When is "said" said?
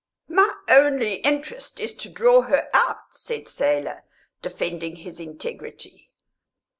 3.13-3.47